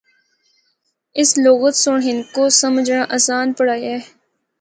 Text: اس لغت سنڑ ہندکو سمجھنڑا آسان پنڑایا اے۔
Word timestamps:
اس 1.19 1.29
لغت 1.43 1.75
سنڑ 1.83 1.99
ہندکو 2.09 2.43
سمجھنڑا 2.61 3.03
آسان 3.15 3.45
پنڑایا 3.57 3.85
اے۔ 3.89 3.97